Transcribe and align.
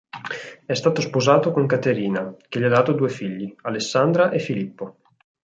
È 0.65 0.73
stato 0.73 0.99
sposato 0.99 1.51
con 1.51 1.67
Caterina, 1.67 2.35
che 2.49 2.59
gli 2.59 2.63
ha 2.63 2.69
dato 2.69 2.93
due 2.93 3.07
figli: 3.09 3.53
Alessandra 3.61 4.31
e 4.31 4.39
Filippo. 4.39 4.97